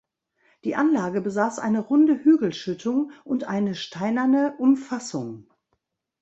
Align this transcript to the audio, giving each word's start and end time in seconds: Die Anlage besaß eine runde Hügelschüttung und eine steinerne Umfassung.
Die 0.63 0.75
Anlage 0.75 1.21
besaß 1.21 1.59
eine 1.59 1.79
runde 1.79 2.23
Hügelschüttung 2.23 3.11
und 3.23 3.43
eine 3.43 3.75
steinerne 3.75 4.55
Umfassung. 4.57 5.45